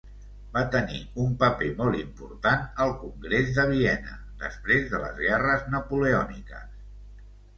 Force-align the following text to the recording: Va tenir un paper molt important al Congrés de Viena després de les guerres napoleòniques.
Va 0.53 0.61
tenir 0.75 1.01
un 1.23 1.33
paper 1.43 1.67
molt 1.81 1.97
important 1.99 2.63
al 2.85 2.95
Congrés 3.03 3.51
de 3.59 3.65
Viena 3.73 4.17
després 4.47 4.89
de 4.93 5.03
les 5.05 5.21
guerres 5.27 5.69
napoleòniques. 5.75 6.73